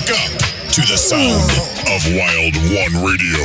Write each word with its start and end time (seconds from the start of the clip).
Wake 0.00 0.10
up 0.12 0.38
to 0.72 0.80
the 0.82 0.96
sound 0.96 1.50
of 1.88 2.00
Wild 2.16 2.56
One 2.72 3.04
Radio. 3.04 3.44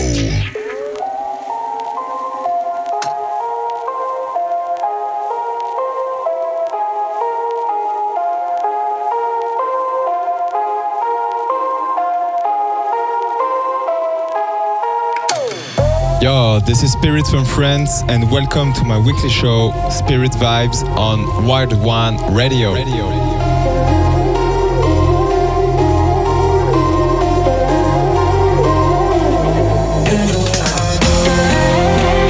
Yo, 16.22 16.60
this 16.62 16.84
is 16.84 16.94
Spirit 16.94 17.28
from 17.28 17.44
France, 17.44 18.04
and 18.08 18.32
welcome 18.32 18.72
to 18.74 18.84
my 18.86 18.98
weekly 18.98 19.30
show, 19.30 19.74
Spirit 19.90 20.32
Vibes, 20.32 20.88
on 20.96 21.46
Wild 21.46 21.74
One 21.84 22.16
Radio. 22.34 22.74
Radio. 22.74 23.35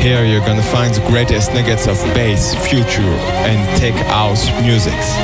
Here 0.06 0.24
you're 0.24 0.46
gonna 0.46 0.62
find 0.62 0.94
the 0.94 1.02
greatest 1.08 1.52
nuggets 1.52 1.88
of 1.88 1.98
bass, 2.14 2.54
future, 2.70 3.02
and 3.50 3.58
tech 3.80 3.96
house 4.06 4.52
musics. 4.62 5.16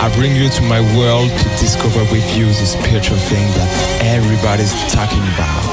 I 0.00 0.08
bring 0.14 0.36
you 0.36 0.48
to 0.48 0.62
my 0.62 0.80
world 0.96 1.30
to 1.30 1.48
discover 1.58 2.04
with 2.12 2.36
you 2.38 2.46
the 2.46 2.66
spiritual 2.66 3.16
thing 3.16 3.44
that 3.58 3.68
everybody's 4.04 4.72
talking 4.94 5.18
about. 5.34 5.66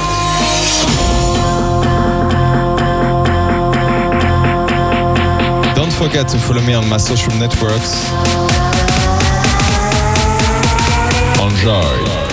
Don't 5.75 5.93
forget 5.93 6.27
to 6.29 6.39
follow 6.39 6.63
me 6.63 6.73
on 6.73 6.89
my 6.89 6.97
social 6.97 7.31
networks. 7.37 8.09
Enjoy. 11.39 12.26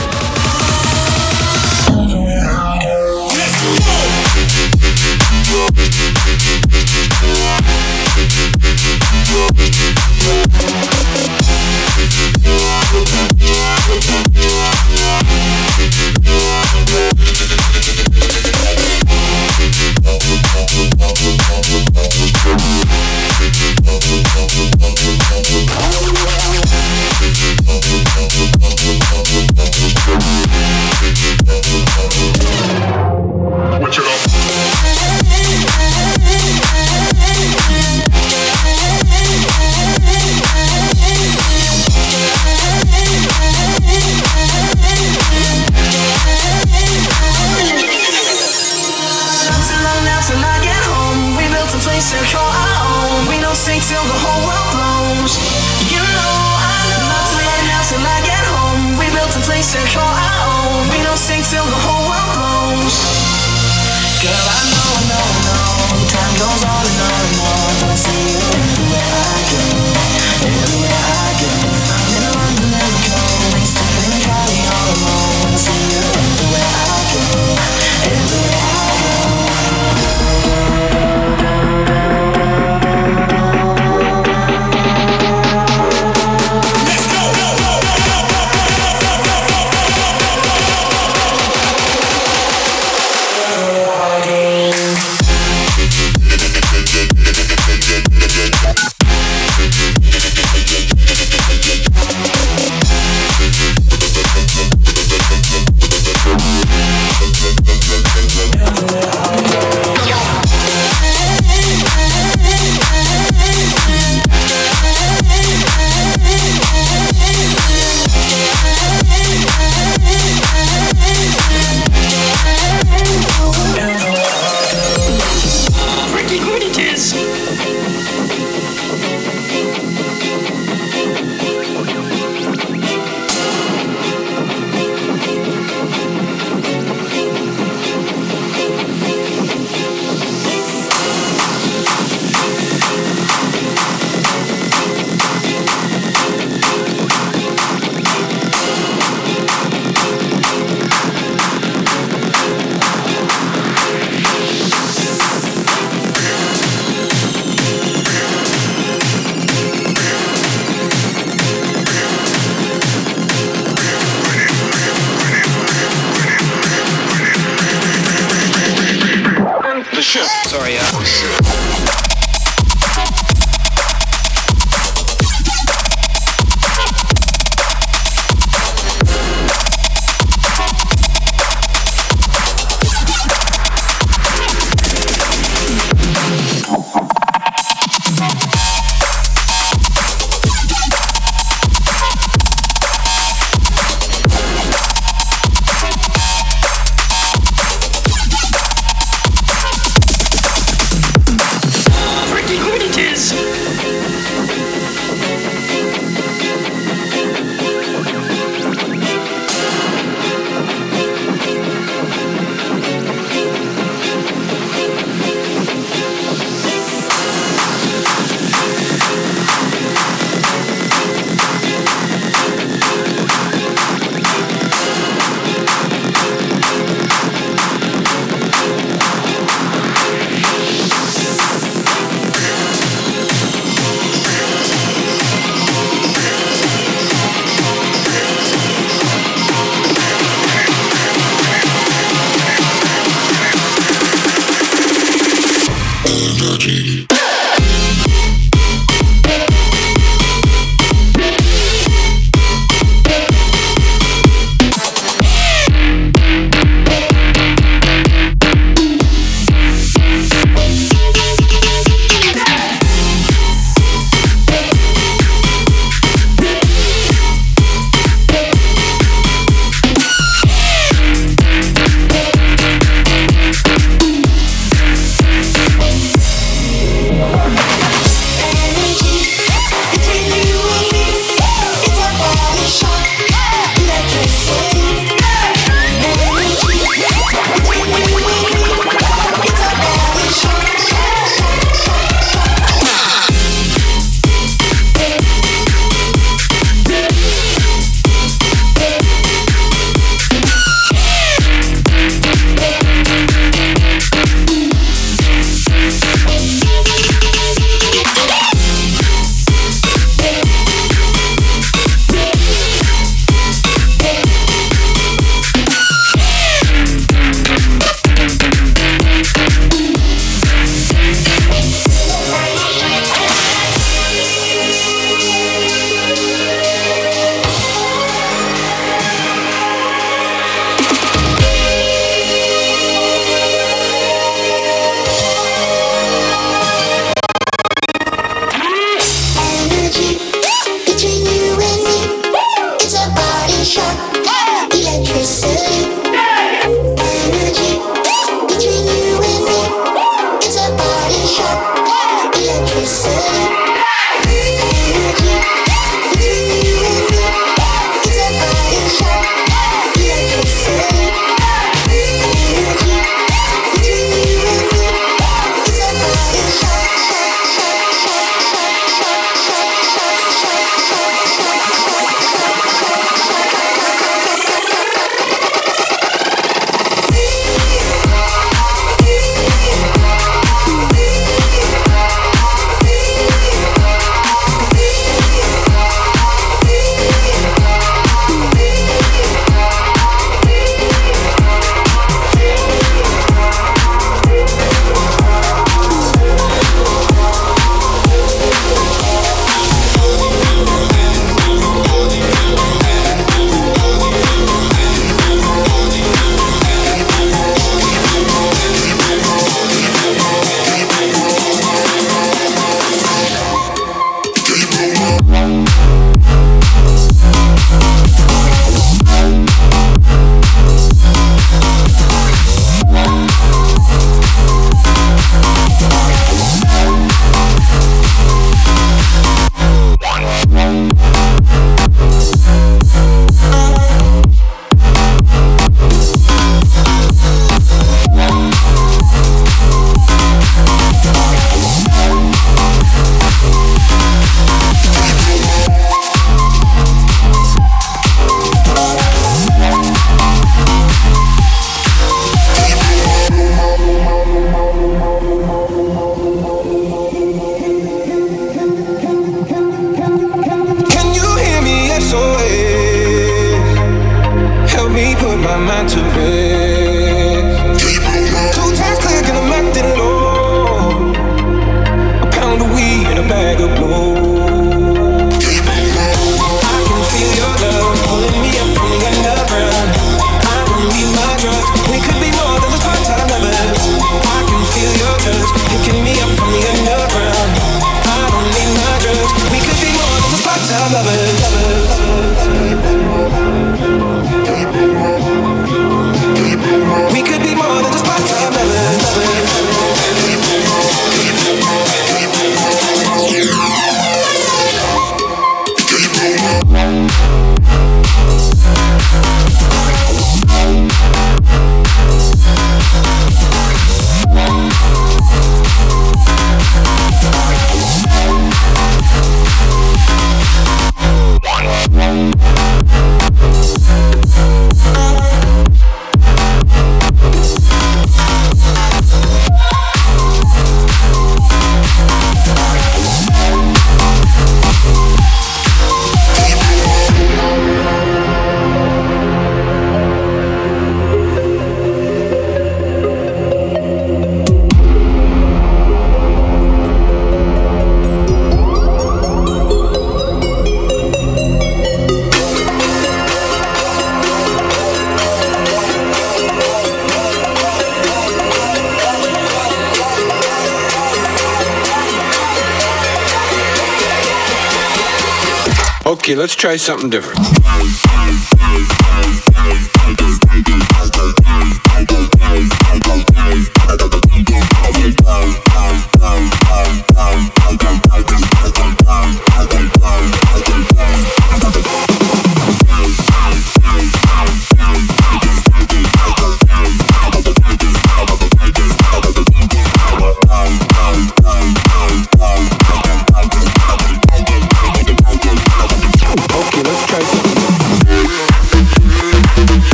Let's 566.37 566.57
try 566.57 566.76
something 566.76 567.11
different. 567.11 567.53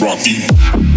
Rocky. 0.00 0.89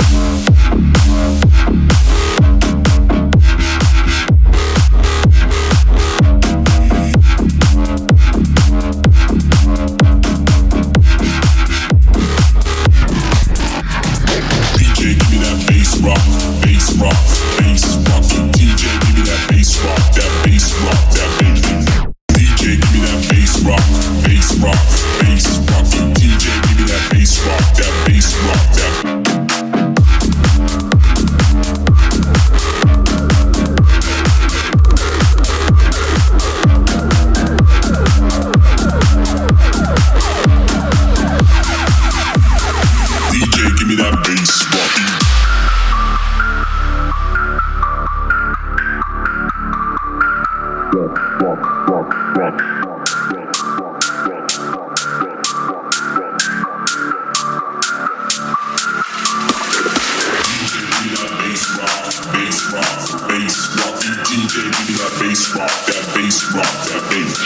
That 66.04 67.04
bass, 67.10 67.40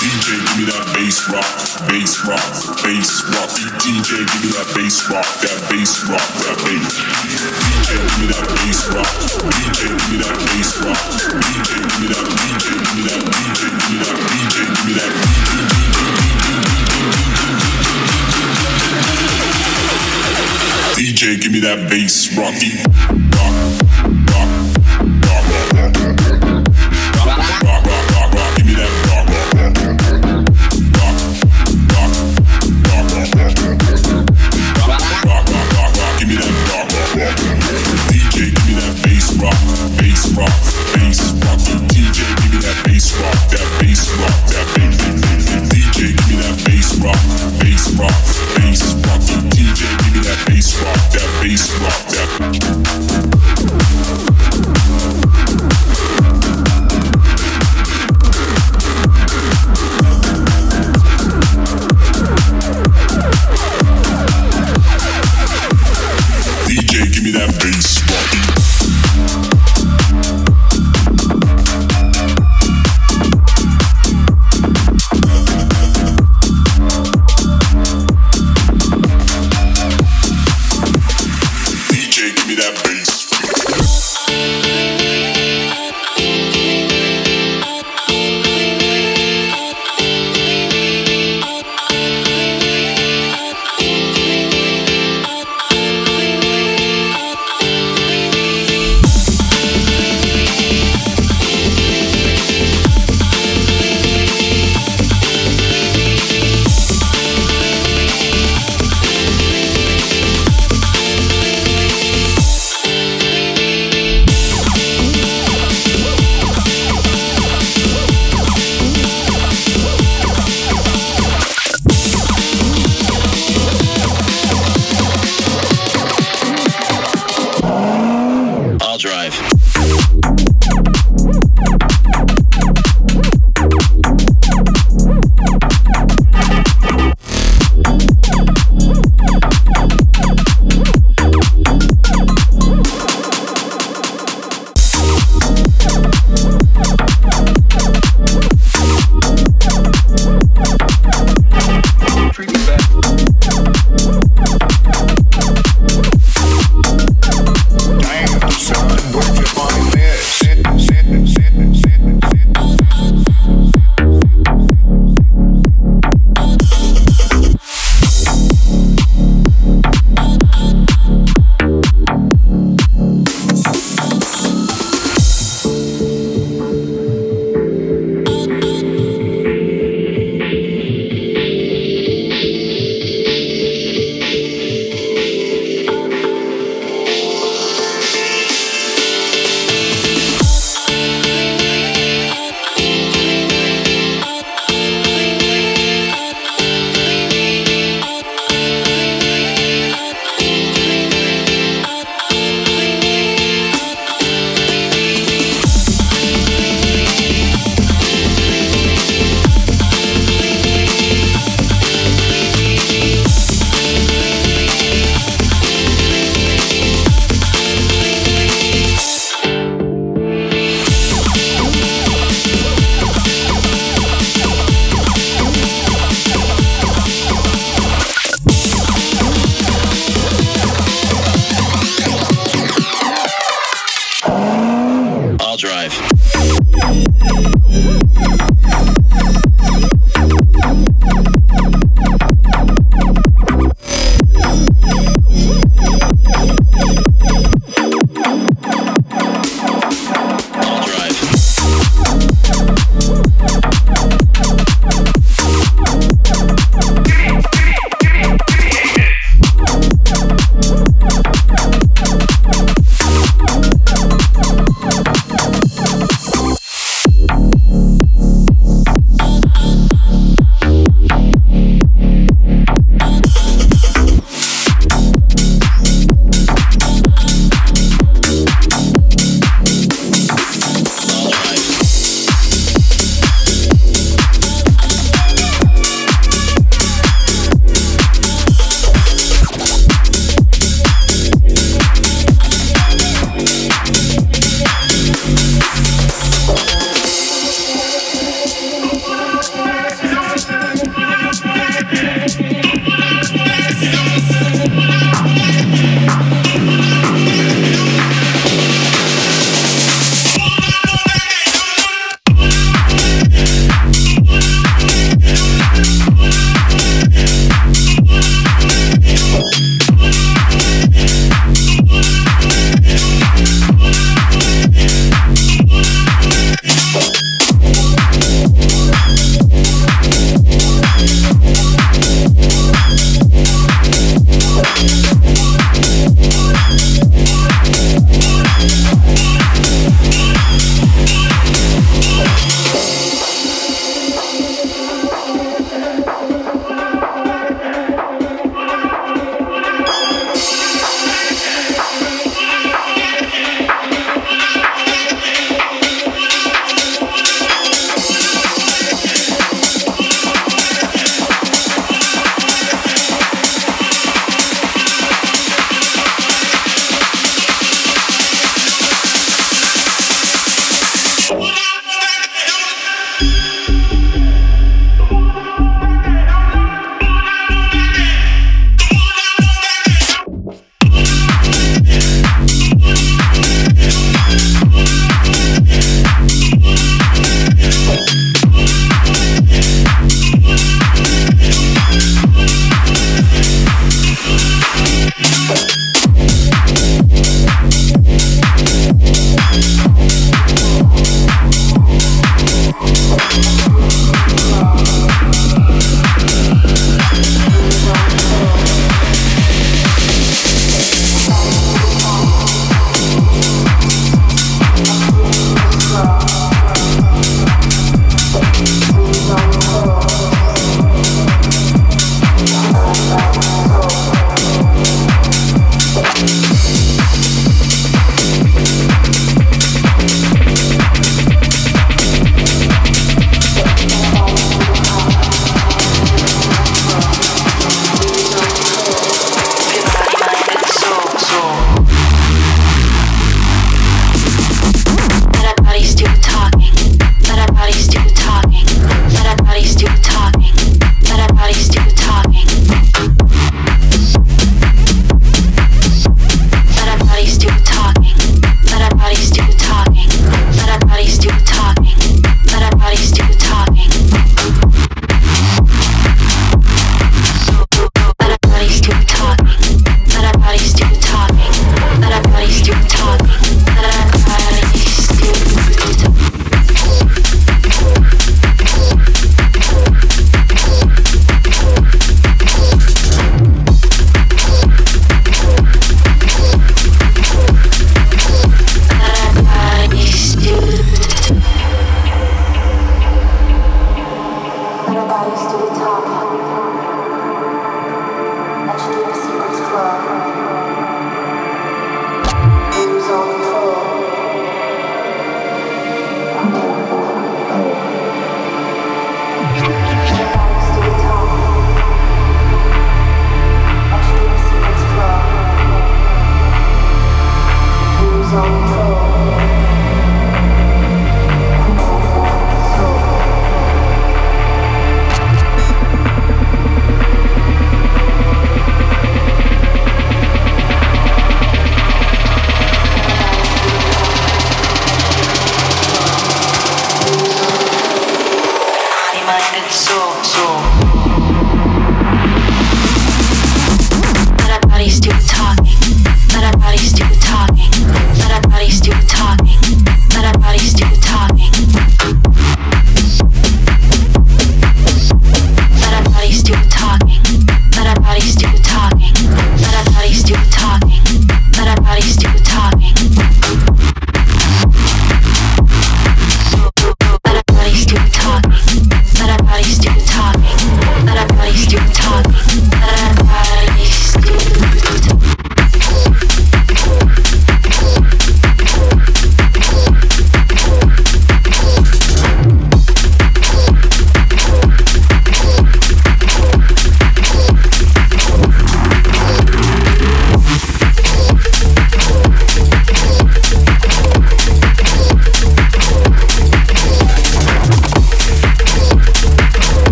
DJ, 0.00 0.36
give 0.36 0.56
me 0.58 0.64
that 0.68 0.84
bass 0.92 1.28
rock, 1.32 1.48
bass 1.88 2.24
rock, 2.28 2.44
bass 2.84 3.24
Rocky. 3.32 3.64
DJ, 3.80 4.20
give 4.26 4.42
me 4.44 4.50
that 4.52 4.68
bass, 4.76 5.08
rock, 5.08 5.24
that 5.40 5.56
bass 5.70 6.04
rock, 6.08 6.28
that 6.44 6.56
bass. 6.66 7.00
DJ, 7.64 7.96
give 7.96 8.18
me 8.20 8.26
that 8.28 8.44
bass 8.60 8.80
rock. 8.92 9.08
DJ, 9.48 9.88
give 9.96 10.08
me 10.12 10.16
that 10.20 10.36
bass 10.36 10.76
rock. 10.84 11.00
DJ, 11.40 11.80
give 11.80 12.00
me 12.00 12.08
that 12.12 12.26
DJ, 12.36 12.64
give 12.76 12.96
me 12.96 13.02
that 13.06 13.22
DJ, 13.40 13.60
give 13.72 13.88
me 13.88 14.04
that 14.04 14.16
DJ, 14.28 14.56
give 14.66 14.84
me 14.84 14.92
that 14.96 15.12
DJ, 20.96 21.40
give 21.40 21.52
me 21.52 21.60
that 21.60 21.88
bass 21.88 22.28
rocky. 22.36 23.85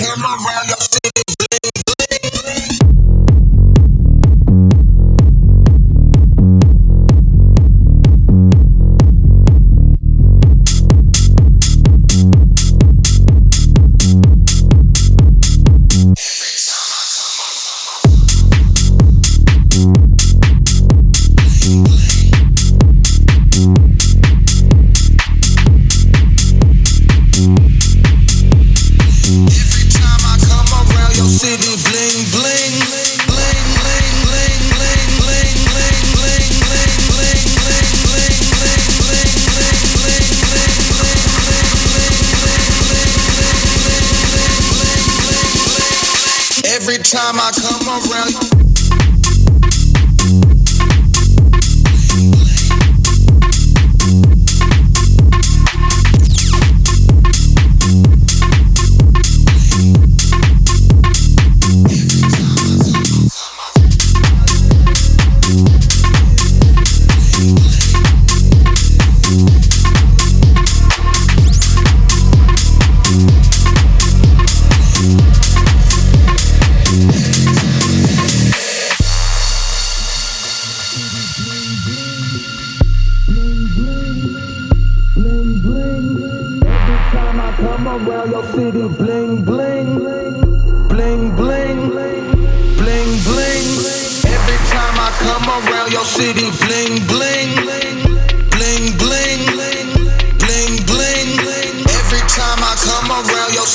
I 0.00 0.04
ain't 0.04 0.91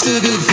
to 0.08 0.32
say. 0.41 0.46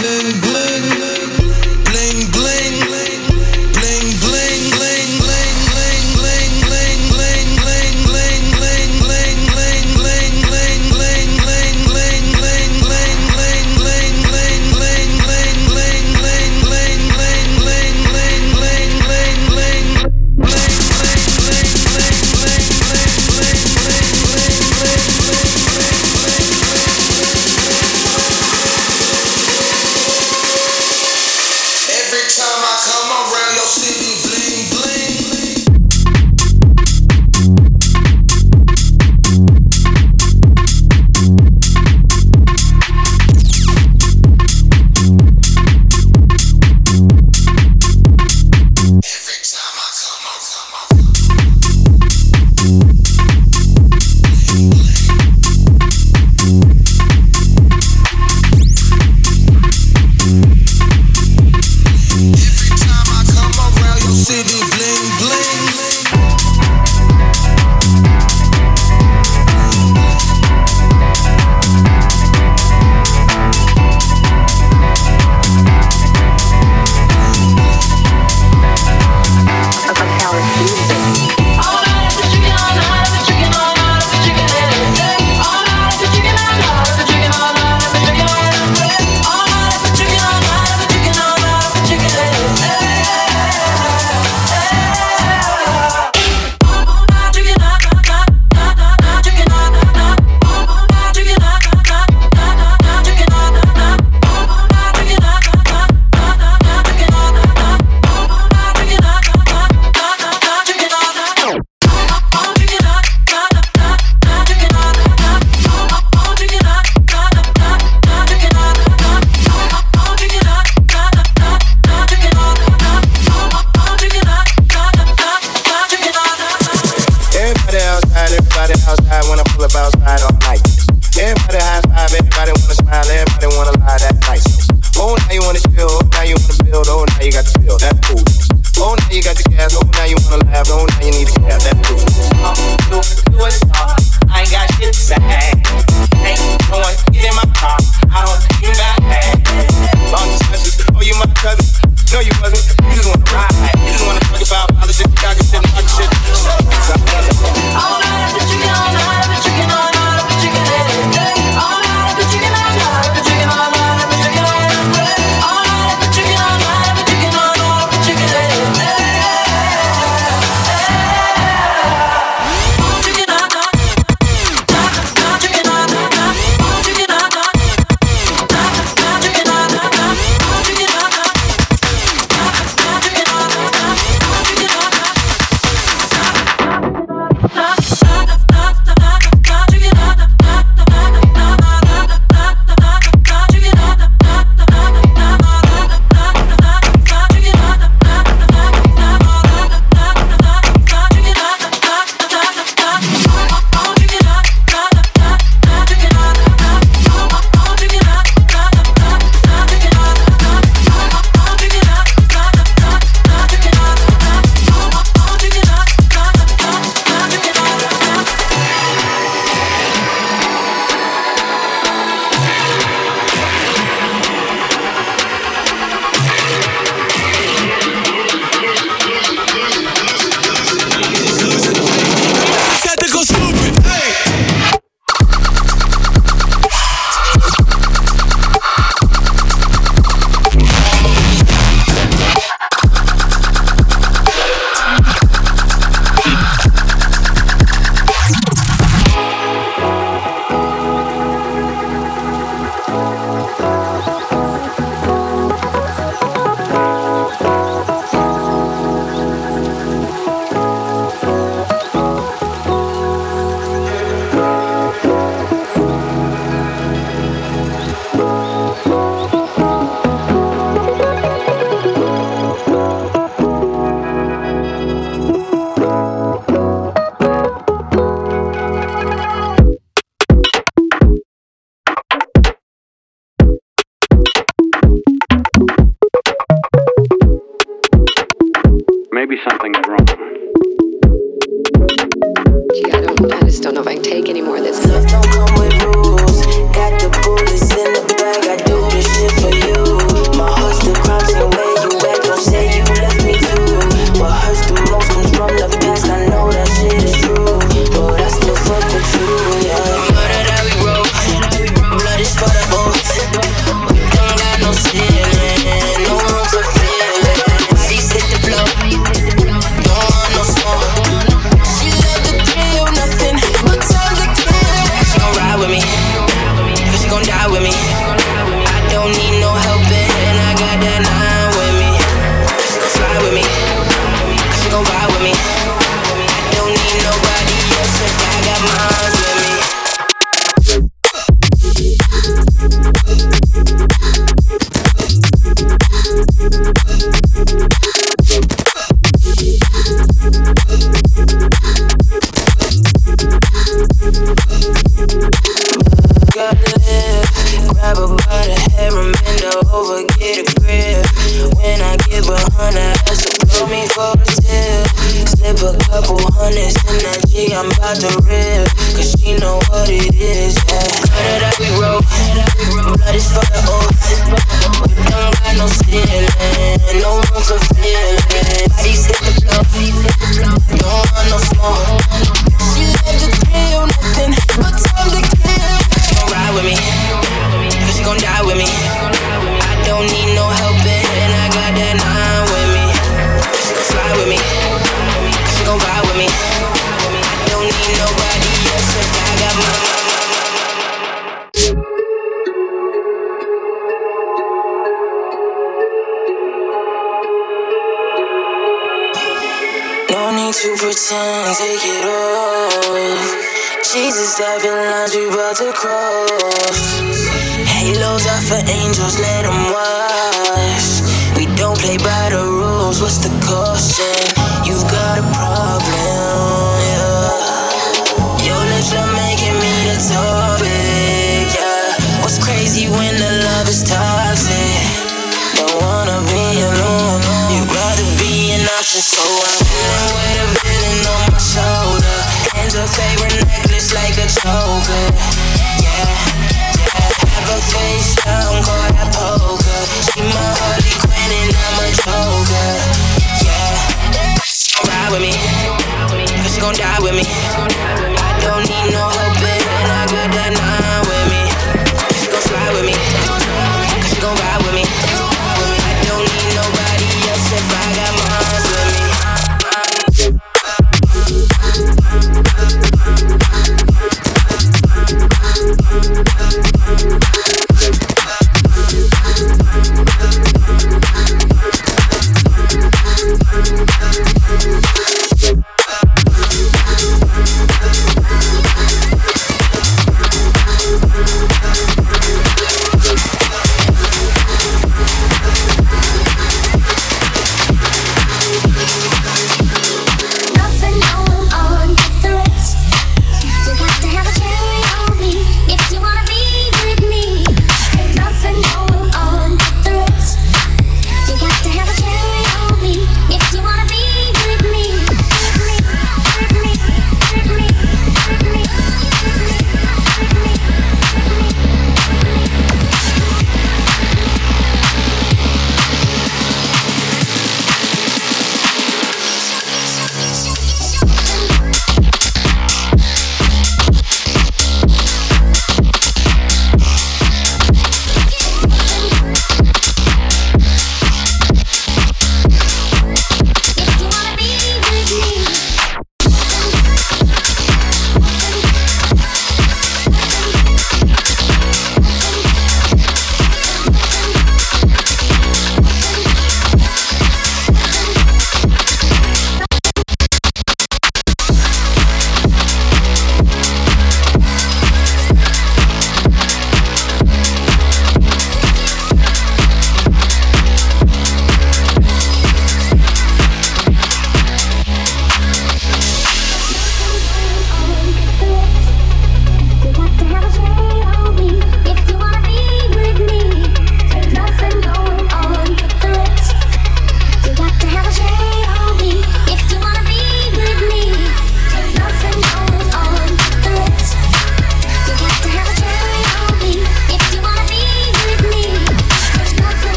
To 368.00 368.23